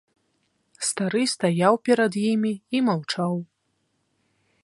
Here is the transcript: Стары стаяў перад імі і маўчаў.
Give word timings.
Стары 0.87 1.21
стаяў 1.33 1.73
перад 1.89 2.13
імі 2.31 2.53
і 2.79 2.83
маўчаў. 2.87 3.33